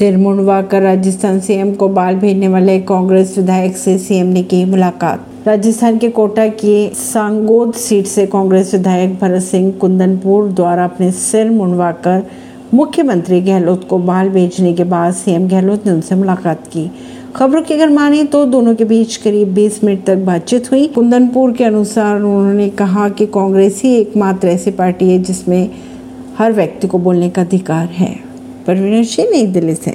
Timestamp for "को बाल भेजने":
1.74-2.48, 13.88-14.72